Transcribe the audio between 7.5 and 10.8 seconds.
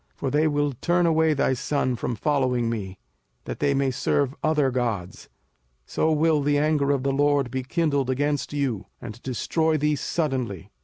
be kindled against you, and destroy thee suddenly.